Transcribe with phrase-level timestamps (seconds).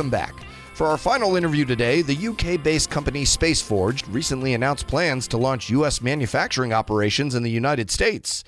[0.00, 0.34] welcome back.
[0.72, 5.36] For our final interview today, the UK based company Space Forge recently announced plans to
[5.36, 6.00] launch U.S.
[6.00, 8.42] manufacturing operations in the United States.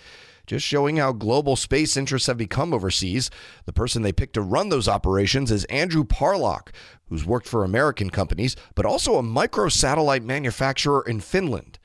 [0.46, 3.28] Just showing how global space interests have become overseas,
[3.66, 6.68] the person they picked to run those operations is Andrew Parlock,
[7.10, 11.78] who's worked for American companies, but also a microsatellite manufacturer in Finland.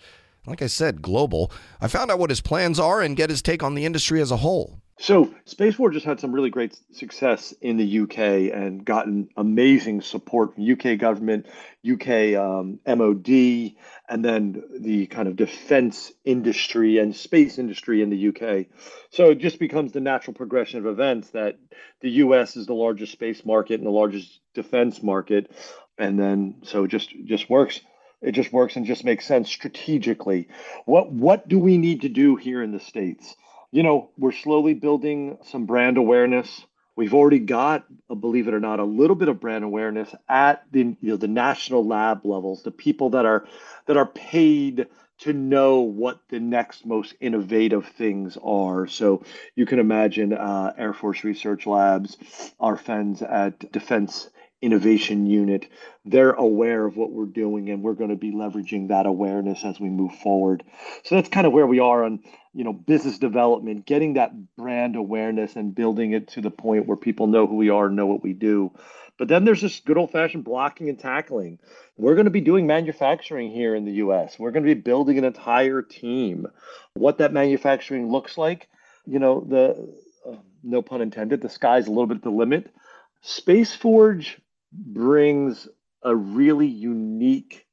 [0.46, 1.52] Like I said, global.
[1.82, 4.32] I found out what his plans are and get his take on the industry as
[4.32, 4.80] a whole.
[5.00, 10.02] So, Space Forge just had some really great success in the UK and gotten amazing
[10.02, 11.46] support from UK government,
[11.88, 13.76] UK um, MOD,
[14.10, 18.66] and then the kind of defense industry and space industry in the UK.
[19.12, 21.60] So it just becomes the natural progression of events that
[22.02, 25.52] the US is the largest space market and the largest defense market,
[26.00, 27.82] and then so it just just works.
[28.20, 30.48] It just works and just makes sense strategically.
[30.86, 33.36] What what do we need to do here in the states?
[33.72, 36.66] You know, we're slowly building some brand awareness.
[36.96, 40.64] We've already got, uh, believe it or not, a little bit of brand awareness at
[40.72, 43.46] the you know the national lab levels, the people that are
[43.86, 44.88] that are paid
[45.20, 48.88] to know what the next most innovative things are.
[48.88, 49.24] So
[49.56, 52.18] you can imagine uh, Air Force Research Labs,
[52.60, 54.30] our friends at Defense
[54.62, 55.70] Innovation Unit,
[56.04, 59.80] they're aware of what we're doing, and we're going to be leveraging that awareness as
[59.80, 60.64] we move forward.
[61.04, 62.22] So that's kind of where we are on
[62.58, 66.98] you know business development getting that brand awareness and building it to the point where
[66.98, 68.72] people know who we are know what we do.
[69.20, 71.60] But then there's this good old fashioned blocking and tackling.
[71.98, 75.20] We're going to be doing manufacturing here in the us we're going to be building
[75.20, 76.48] an entire team.
[76.96, 78.68] What that manufacturing looks like
[79.06, 79.94] you know the
[80.28, 82.74] uh, no pun intended the sky's a little bit the limit.
[83.22, 84.40] Space forge
[84.72, 85.68] brings
[86.02, 87.68] a really unique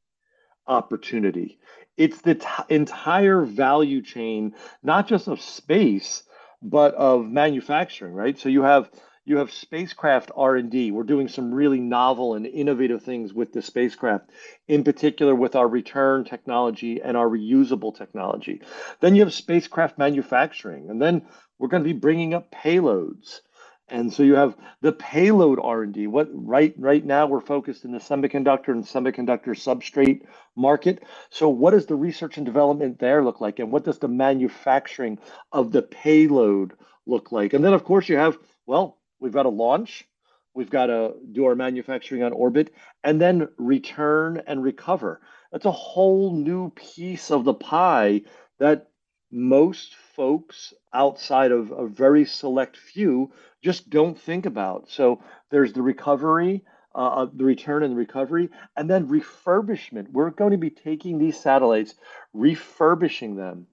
[0.67, 1.59] opportunity
[1.97, 6.23] it's the t- entire value chain, not just of space,
[6.63, 8.39] but of manufacturing, right?
[8.39, 8.91] So you have
[9.27, 10.91] you have spacecraft R&D.
[10.91, 14.31] We're doing some really novel and innovative things with the spacecraft,
[14.69, 18.61] in particular with our return technology and our reusable technology.
[19.01, 21.27] Then you have spacecraft manufacturing, and then
[21.59, 23.41] we're going to be bringing up payloads.
[23.89, 26.07] And so you have the payload R&D.
[26.07, 30.23] What right right now we're focused in the semiconductor and semiconductor substrate
[30.57, 31.03] market.
[31.31, 35.19] So what does the research and development there look like and what does the manufacturing
[35.53, 36.73] of the payload
[37.07, 37.53] look like?
[37.53, 40.09] And then of course you have well, we've got to launch,
[40.55, 45.21] we've got to do our manufacturing on orbit and then return and recover.
[45.53, 48.23] That's a whole new piece of the pie
[48.59, 48.89] that
[49.31, 53.33] most folks outside of a very select few
[53.65, 54.91] just don't think about.
[54.91, 56.65] So there's the recovery,
[56.95, 60.13] uh, the return and the recovery, and then refurbishment.
[60.13, 61.95] We're going to be taking these satellites,
[62.33, 63.67] refurbishing them,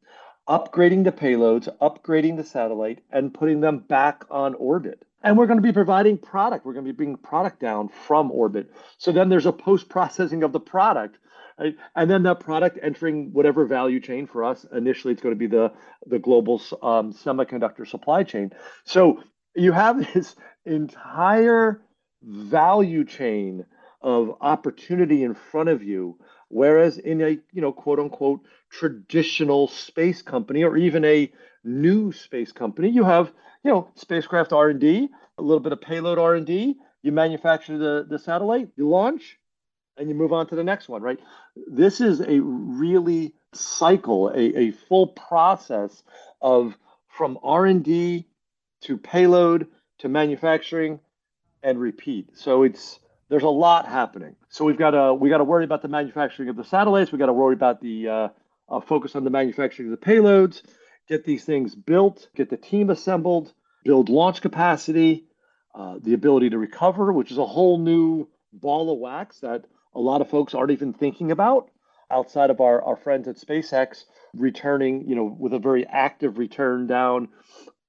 [0.48, 5.06] upgrading the payloads, upgrading the satellite, and putting them back on orbit.
[5.24, 6.66] And we're going to be providing product.
[6.66, 8.72] We're going to be bringing product down from orbit.
[8.98, 11.18] So then there's a post processing of the product
[11.62, 11.76] Right?
[11.96, 15.48] And then that product entering whatever value chain for us, initially it's going to be
[15.48, 15.72] the,
[16.08, 18.52] the global um, semiconductor supply chain.
[18.84, 19.22] So
[19.56, 20.36] you have this
[20.66, 21.82] entire
[22.24, 23.66] value chain
[24.02, 26.18] of opportunity in front of you
[26.50, 31.32] whereas in a you know quote unquote traditional space company or even a
[31.64, 33.32] new space company you have
[33.64, 38.70] you know spacecraft r&d a little bit of payload r&d you manufacture the, the satellite
[38.76, 39.40] you launch
[39.98, 41.20] and you move on to the next one, right?
[41.68, 46.04] This is a really cycle, a, a full process
[46.42, 48.26] of from R&D
[48.82, 49.68] to payload
[50.00, 51.00] to manufacturing
[51.64, 52.30] and repeat.
[52.34, 53.00] So it's
[53.30, 54.36] there's a lot happening.
[54.50, 57.12] So we've got to we got to worry about the manufacturing of the satellites.
[57.12, 58.28] We got to worry about the uh,
[58.70, 60.62] uh, focus on the manufacturing of the payloads.
[61.08, 62.28] Get these things built.
[62.36, 63.54] Get the team assembled.
[63.84, 65.26] Build launch capacity.
[65.74, 69.64] Uh, the ability to recover, which is a whole new ball of wax that
[69.96, 71.70] a lot of folks aren't even thinking about
[72.10, 74.04] outside of our, our friends at SpaceX
[74.34, 77.30] returning, you know, with a very active return down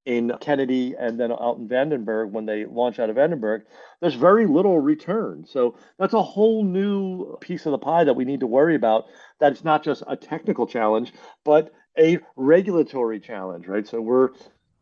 [0.04, 3.62] in Kennedy and then out in Vandenberg when they launch out of Vandenberg,
[4.00, 5.44] there's very little return.
[5.46, 9.04] So that's a whole new piece of the pie that we need to worry about.
[9.38, 11.12] That's not just a technical challenge,
[11.44, 13.86] but a regulatory challenge, right?
[13.86, 14.30] So we're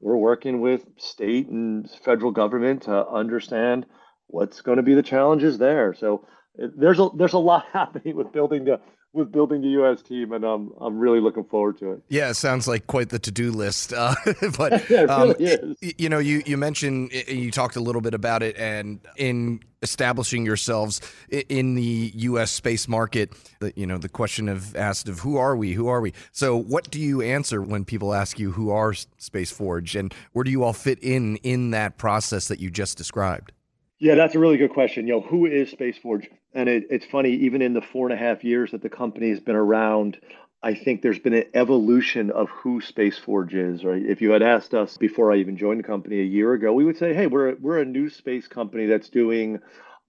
[0.01, 3.85] we're working with state and federal government to understand
[4.29, 5.93] what's going to be the challenges there.
[5.93, 6.27] So
[6.59, 8.81] eh, there's a there's a lot happening with building the
[9.13, 10.03] with building the U.S.
[10.03, 12.03] team, and I'm I'm really looking forward to it.
[12.09, 13.93] Yeah, it sounds like quite the to do list.
[13.93, 14.15] Uh,
[14.59, 18.43] but yeah, um, really you know, you you mentioned you talked a little bit about
[18.43, 22.51] it, and in establishing yourselves in the U.S.
[22.51, 23.33] space market,
[23.75, 25.73] you know, the question of asked of who are we?
[25.73, 26.13] Who are we?
[26.33, 30.45] So, what do you answer when people ask you who are Space Forge, and where
[30.45, 33.53] do you all fit in in that process that you just described?
[33.99, 35.07] Yeah, that's a really good question.
[35.07, 36.31] You know, who is Space Forge?
[36.53, 39.31] And it, it's funny, even in the four and a half years that the company
[39.31, 40.19] has been around,
[40.63, 44.03] I think there's been an evolution of who Space Forge is, right?
[44.05, 46.85] If you had asked us before I even joined the company a year ago, we
[46.85, 49.61] would say, hey, we're, we're a new space company that's doing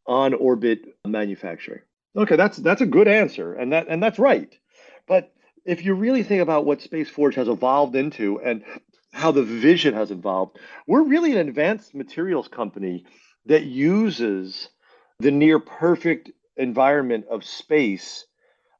[0.05, 1.81] on orbit manufacturing.
[2.15, 4.53] Okay, that's that's a good answer, and that and that's right.
[5.07, 5.31] But
[5.63, 8.63] if you really think about what Space Forge has evolved into and
[9.13, 10.57] how the vision has evolved,
[10.87, 13.05] we're really an advanced materials company
[13.45, 14.69] that uses
[15.21, 18.25] the near perfect environment of space,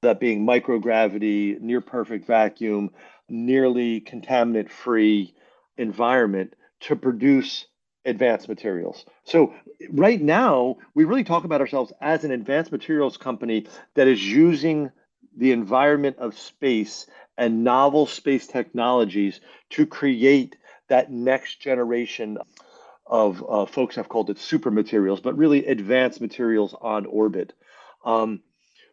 [0.02, 2.90] that being microgravity, near perfect vacuum,
[3.30, 5.36] nearly contaminant free
[5.78, 7.68] environment to produce
[8.06, 9.06] advanced materials.
[9.24, 9.54] So
[9.92, 14.90] right now, we really talk about ourselves as an advanced materials company that is using
[15.38, 17.06] the environment of space
[17.38, 19.40] and novel space technologies
[19.70, 20.56] to create
[20.90, 22.40] that next generation
[23.12, 27.54] of uh, folks have called it super materials, but really advanced materials on orbit.
[28.06, 28.42] Um,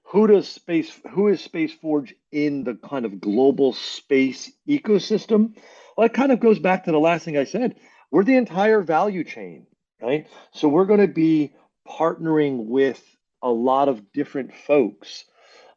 [0.03, 0.91] who does space?
[1.11, 5.55] Who is Space Forge in the kind of global space ecosystem?
[5.97, 7.77] Well, it kind of goes back to the last thing I said.
[8.11, 9.67] We're the entire value chain,
[10.01, 10.27] right?
[10.53, 11.53] So we're going to be
[11.87, 13.03] partnering with
[13.43, 15.25] a lot of different folks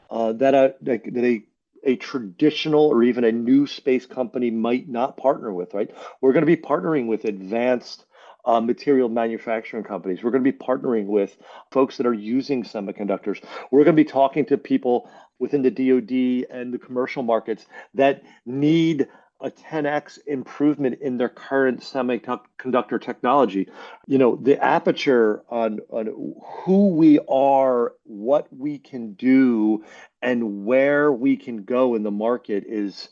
[0.10, 1.44] uh, that, that a,
[1.84, 5.94] a traditional or even a new space company might not partner with, right?
[6.22, 8.06] We're going to be partnering with advanced
[8.46, 10.24] uh, material manufacturing companies.
[10.24, 11.38] We're going to be partnering with
[11.72, 13.44] folks that are using semiconductors.
[13.72, 15.10] We're going to be talking to people
[15.40, 17.66] within the DoD and the commercial markets
[17.96, 19.08] that need
[19.42, 23.68] a 10x improvement in their current semiconductor technology.
[24.08, 29.84] You know, the aperture on, on who we are, what we can do,
[30.22, 33.10] and where we can go in the market is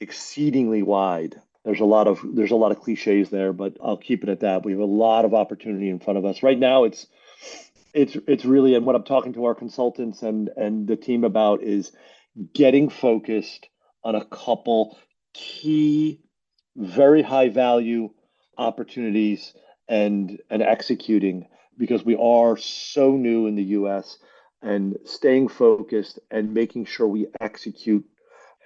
[0.00, 1.40] exceedingly wide.
[1.66, 4.40] There's a lot of there's a lot of cliches there, but I'll keep it at
[4.40, 4.64] that.
[4.64, 6.44] We have a lot of opportunity in front of us.
[6.44, 7.08] Right now it's
[7.92, 11.64] it's it's really and what I'm talking to our consultants and and the team about
[11.64, 11.90] is
[12.54, 13.66] getting focused
[14.04, 14.96] on a couple
[15.34, 16.20] key,
[16.76, 18.10] very high value
[18.56, 19.52] opportunities
[19.88, 24.18] and and executing because we are so new in the US
[24.62, 28.04] and staying focused and making sure we execute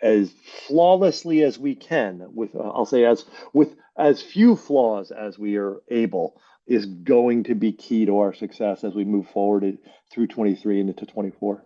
[0.02, 0.32] as
[0.67, 5.56] flawlessly as we can with uh, I'll say as with as few flaws as we
[5.56, 9.79] are able is going to be key to our success as we move forward
[10.12, 11.64] through 23 and into 24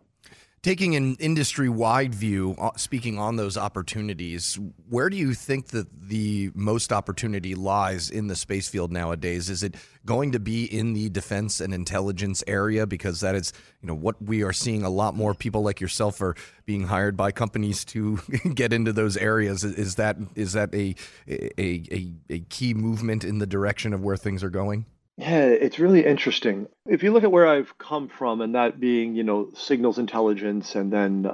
[0.65, 4.59] taking an industry wide view, uh, speaking on those opportunities,
[4.89, 9.51] where do you think that the most opportunity lies in the space field nowadays?
[9.51, 9.75] Is it
[10.07, 13.53] going to be in the defense and intelligence area because that is,
[13.83, 16.35] you know, what we are seeing a lot more people like yourself are
[16.65, 18.17] being hired by companies to
[18.55, 19.65] get into those areas.
[19.65, 20.95] Is that is that a
[21.29, 24.87] a, a, a key movement in the direction of where things are going?
[25.17, 26.67] Yeah, it's really interesting.
[26.87, 30.75] If you look at where I've come from, and that being, you know, signals intelligence
[30.75, 31.31] and then,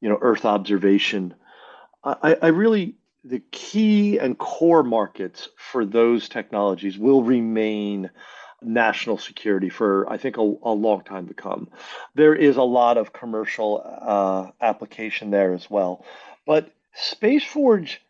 [0.00, 1.34] you know, Earth observation,
[2.04, 8.10] I, I really, the key and core markets for those technologies will remain
[8.62, 11.68] national security for, I think, a, a long time to come.
[12.14, 16.04] There is a lot of commercial uh, application there as well.
[16.46, 18.00] But Space Forge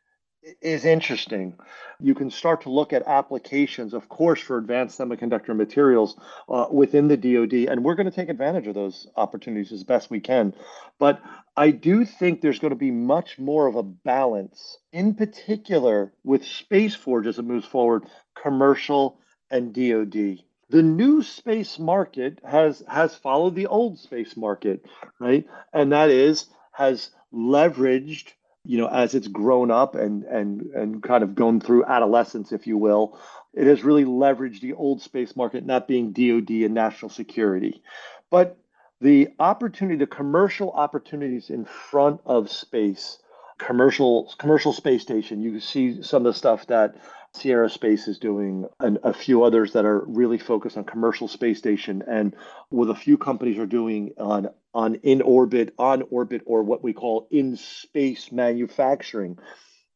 [0.61, 1.55] is interesting.
[1.99, 6.17] You can start to look at applications, of course, for advanced semiconductor materials
[6.49, 10.11] uh, within the DoD, and we're going to take advantage of those opportunities as best
[10.11, 10.55] we can.
[10.99, 11.21] But
[11.57, 16.45] I do think there's going to be much more of a balance, in particular with
[16.45, 18.05] Space Forge as it moves forward,
[18.41, 19.19] commercial
[19.51, 20.43] and DoD.
[20.69, 24.85] The new space market has has followed the old space market,
[25.21, 25.47] right?
[25.73, 28.33] And that is has leveraged
[28.67, 32.67] you know, as it's grown up and and and kind of gone through adolescence, if
[32.67, 33.19] you will,
[33.55, 37.83] it has really leveraged the old space market not being DoD and national security,
[38.31, 38.59] but
[39.01, 43.19] the opportunity, the commercial opportunities in front of space,
[43.59, 45.43] commercial commercial space station.
[45.43, 46.97] You see some of the stuff that
[47.37, 51.59] Sierra Space is doing, and a few others that are really focused on commercial space
[51.59, 52.35] station, and
[52.71, 56.93] with a few companies are doing on on in orbit, on orbit, or what we
[56.93, 59.39] call in space manufacturing.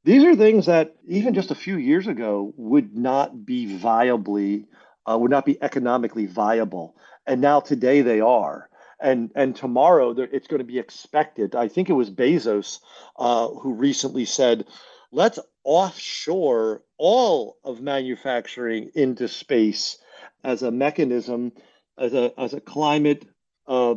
[0.04, 4.66] These are things that even just a few years ago would not be viably,
[5.06, 8.68] uh, would not be economically viable, and now today they are.
[9.00, 11.54] And and tomorrow it's going to be expected.
[11.54, 12.80] I think it was Bezos
[13.18, 14.66] uh, who recently said,
[15.11, 19.98] "Let's offshore all of manufacturing into space
[20.44, 21.52] as a mechanism,
[21.98, 23.26] as a as a climate,
[23.66, 23.94] uh,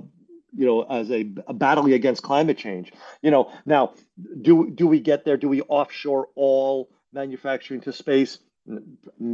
[0.55, 2.91] you know, as a, a battling against climate change.
[3.21, 3.93] You know, now
[4.41, 5.37] do do we get there?
[5.37, 8.39] Do we offshore all manufacturing to space?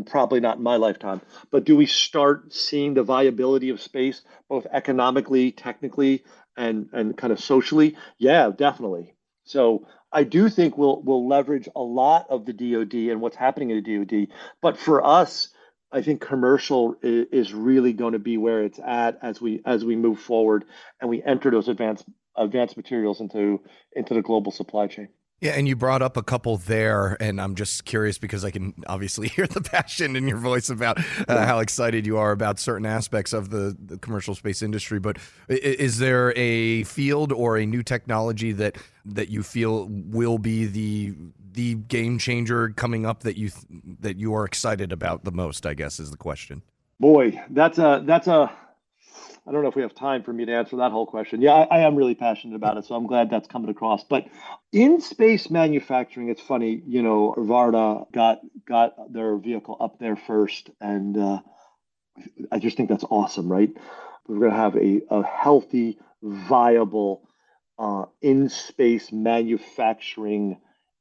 [0.08, 1.22] probably not in my lifetime,
[1.52, 6.24] but do we start seeing the viability of space both economically, technically,
[6.58, 7.96] and and kind of socially?
[8.18, 9.14] Yeah, definitely.
[9.44, 13.70] So I do think we'll we'll leverage a lot of the DoD and what's happening
[13.72, 14.28] in the DoD.
[14.62, 15.50] But for us,
[15.92, 19.96] I think commercial is, really going to be where it's at as we as we
[19.96, 20.66] move forward
[21.02, 23.62] and we enter those advanced advanced materials into
[23.94, 25.10] into the global supply chain.
[25.42, 28.74] Yeah, and you brought up a couple there, and I'm just curious because I can
[28.88, 32.86] obviously hear the passion in your voice about uh, how excited you are about certain
[32.86, 35.00] aspects of the, the, commercial space industry.
[35.00, 35.18] But
[35.48, 41.16] is there a field or a new technology that that you feel will be the
[41.54, 43.52] the game changer coming up that you
[44.02, 45.66] that you are excited about the most?
[45.66, 46.64] I guess is the question.
[47.00, 48.52] Boy, that's a that's a
[49.48, 51.42] I don't know if we have time for me to answer that whole question.
[51.42, 54.04] Yeah, I, I, am really passionate about it, so I'm glad that's coming across.
[54.04, 54.28] But
[54.72, 60.70] in space manufacturing, it's funny, you know, Varda got got their vehicle up there first,
[60.80, 61.40] and uh,
[62.52, 63.72] I just think that's awesome, right?
[64.28, 67.28] We're going to have a, a healthy, viable
[67.80, 70.60] uh, in space manufacturing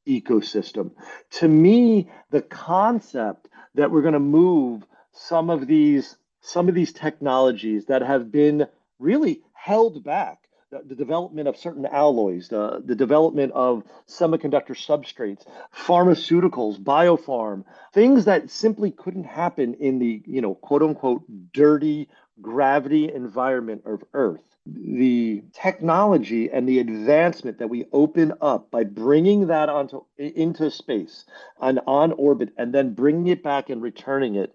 [0.09, 0.92] ecosystem.
[1.33, 6.92] To me, the concept that we're going to move some of these some of these
[6.92, 8.66] technologies that have been
[8.99, 15.47] really held back the, the development of certain alloys, the, the development of semiconductor substrates,
[15.75, 22.09] pharmaceuticals, biopharm, things that simply couldn't happen in the, you know, quote unquote, dirty
[22.40, 24.42] gravity environment of Earth.
[24.66, 31.25] The technology and the advancement that we open up by bringing that onto into space
[31.59, 34.54] and on orbit and then bringing it back and returning it,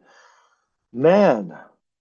[0.92, 1.58] man,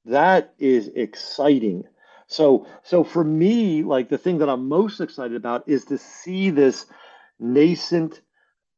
[0.07, 1.85] that is exciting.
[2.27, 6.51] So so for me, like the thing that I'm most excited about is to see
[6.51, 6.87] this
[7.39, 8.21] nascent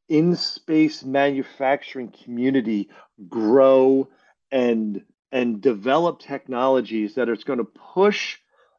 [0.08, 2.90] in space manufacturing community
[3.28, 4.08] grow
[4.52, 5.02] and
[5.32, 8.38] and develop technologies that are going to push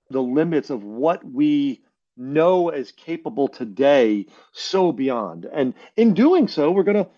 [0.09, 1.81] the limits of what we
[2.17, 7.09] know as capable today so beyond and in doing so we're going to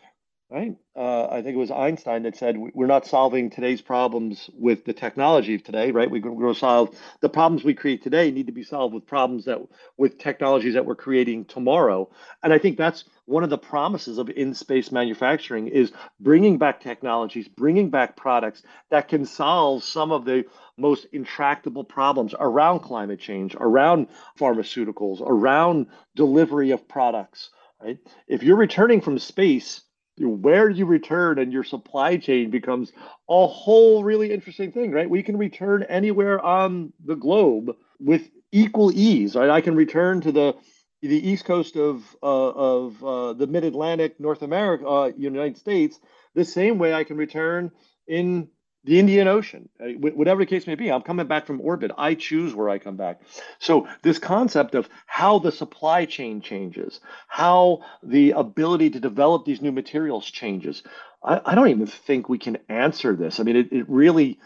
[0.49, 0.75] right?
[0.97, 4.93] Uh, I think it was Einstein that said we're not solving today's problems with the
[4.93, 6.09] technology of today, right?
[6.09, 9.45] We're going to solve the problems we create today need to be solved with problems
[9.45, 9.59] that
[9.97, 12.09] with technologies that we're creating tomorrow.
[12.41, 17.47] And I think that's one of the promises of in-space manufacturing is bringing back technologies,
[17.47, 20.45] bringing back products that can solve some of the
[20.77, 24.07] most intractable problems around climate change, around
[24.39, 25.85] pharmaceuticals, around
[26.15, 27.51] delivery of products.
[27.79, 27.99] Right?
[28.27, 29.81] If you're returning from space
[30.19, 32.91] where you return and your supply chain becomes
[33.29, 35.09] a whole really interesting thing, right?
[35.09, 39.49] We can return anywhere on the globe with equal ease, right?
[39.49, 40.55] I can return to the
[41.01, 45.99] the east coast of uh, of uh, the mid Atlantic, North America, uh, United States,
[46.33, 47.71] the same way I can return
[48.07, 48.49] in
[48.87, 50.89] the Indian Ocean, uh, whatever the case may be.
[50.89, 51.91] I'm coming back from orbit.
[51.97, 53.19] I choose where I come back.
[53.59, 59.61] So, this concept of how the supply chain changes, how the ability to develop these
[59.61, 60.83] new materials changes,
[61.21, 63.41] I, I don't even think we can answer this.
[63.41, 64.39] I mean, it, it really.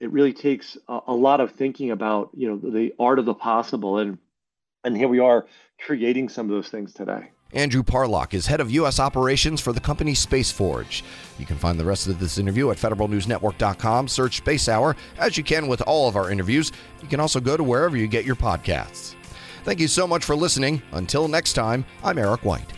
[0.00, 3.34] It really takes a, a lot of thinking about, you know, the art of the
[3.34, 4.18] possible, and
[4.84, 5.46] and here we are
[5.84, 7.30] creating some of those things today.
[7.54, 8.98] Andrew Parlock is head of U.S.
[8.98, 11.04] operations for the company Space Forge.
[11.38, 14.08] You can find the rest of this interview at federalnewsnetwork.com.
[14.08, 16.72] Search Space Hour, as you can with all of our interviews.
[17.02, 19.14] You can also go to wherever you get your podcasts.
[19.64, 20.82] Thank you so much for listening.
[20.92, 22.72] Until next time, I'm Eric White.